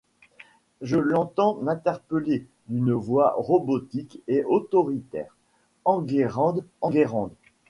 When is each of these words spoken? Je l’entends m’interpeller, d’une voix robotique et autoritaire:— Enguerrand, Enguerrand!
Je 0.81 0.97
l’entends 0.97 1.57
m’interpeller, 1.61 2.47
d’une 2.69 2.91
voix 2.91 3.35
robotique 3.37 4.23
et 4.27 4.43
autoritaire:— 4.43 5.37
Enguerrand, 5.85 6.55
Enguerrand! 6.81 7.29